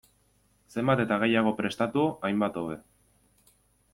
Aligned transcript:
Zenbat 0.75 1.03
eta 1.03 1.17
gehiago 1.25 1.53
prestatu, 1.59 2.07
hainbat 2.31 2.59
hobe. 2.63 2.79